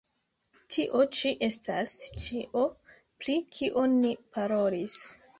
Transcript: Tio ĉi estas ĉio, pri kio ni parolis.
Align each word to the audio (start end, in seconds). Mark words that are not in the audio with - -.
Tio 0.75 1.01
ĉi 1.17 1.33
estas 1.47 1.93
ĉio, 2.21 2.63
pri 3.25 3.35
kio 3.57 3.83
ni 3.99 4.15
parolis. 4.39 4.97